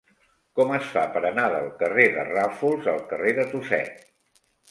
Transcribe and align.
Com 0.59 0.71
es 0.77 0.85
fa 0.93 1.01
per 1.17 1.21
anar 1.29 1.43
del 1.57 1.67
carrer 1.83 2.07
de 2.17 2.25
Ràfols 2.31 2.89
al 2.97 3.05
carrer 3.13 3.35
de 3.41 3.47
Tuset? 3.55 4.05